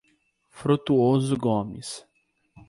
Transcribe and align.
Frutuoso 0.49 1.37
Gomes 1.37 2.01